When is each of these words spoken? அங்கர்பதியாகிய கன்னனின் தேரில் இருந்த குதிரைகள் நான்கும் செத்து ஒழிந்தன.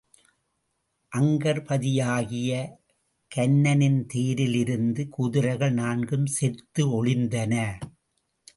அங்கர்பதியாகிய 1.11 2.51
கன்னனின் 3.31 4.05
தேரில் 4.05 4.55
இருந்த 4.55 5.05
குதிரைகள் 5.09 5.73
நான்கும் 5.73 6.25
செத்து 6.25 6.83
ஒழிந்தன. 6.89 7.53